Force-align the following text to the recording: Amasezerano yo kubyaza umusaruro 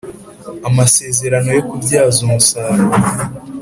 Amasezerano 0.69 1.49
yo 1.57 1.61
kubyaza 1.69 2.17
umusaruro 2.27 2.97